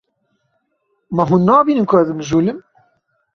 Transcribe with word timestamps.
Ma 1.15 1.23
hûn 1.29 1.43
nabînin 1.47 1.87
ku 1.89 1.95
ez 2.01 2.09
mijûl 2.17 2.45
im? 2.51 2.59